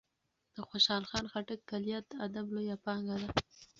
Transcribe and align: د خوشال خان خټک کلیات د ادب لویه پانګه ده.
د 0.55 0.57
خوشال 0.67 1.03
خان 1.09 1.25
خټک 1.31 1.59
کلیات 1.69 2.05
د 2.09 2.13
ادب 2.25 2.45
لویه 2.55 2.77
پانګه 2.85 3.15
ده. 3.21 3.27